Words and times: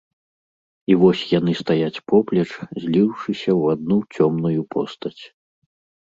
І 0.91 0.95
вось 1.01 1.19
яны 1.39 1.51
стаяць 1.57 2.03
поплеч, 2.11 2.47
зліўшыся 2.85 3.51
ў 3.59 3.61
адну 3.75 3.97
цёмную 4.17 4.61
постаць. 4.77 5.21